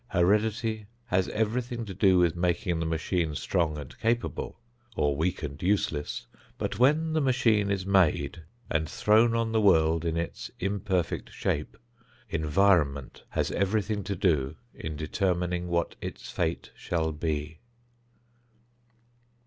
Heredity 0.07 0.87
has 1.05 1.29
everything 1.29 1.85
to 1.85 1.93
do 1.93 2.17
with 2.17 2.35
making 2.35 2.79
the 2.79 2.87
machine 2.87 3.35
strong 3.35 3.77
and 3.77 3.95
capable, 3.99 4.57
or 4.95 5.15
weak 5.15 5.43
and 5.43 5.61
useless; 5.61 6.25
but 6.57 6.79
when 6.79 7.13
the 7.13 7.21
machine 7.21 7.69
is 7.69 7.85
made 7.85 8.41
and 8.67 8.89
thrown 8.89 9.35
on 9.35 9.51
the 9.51 9.61
world 9.61 10.03
in 10.03 10.17
its 10.17 10.49
imperfect 10.59 11.31
shape, 11.31 11.77
environment 12.31 13.21
has 13.29 13.51
everything 13.51 14.03
to 14.05 14.15
do 14.15 14.55
in 14.73 14.95
determining 14.95 15.67
what 15.67 15.93
its 16.01 16.31
fate 16.31 16.71
shall 16.75 17.11
be. 17.11 17.59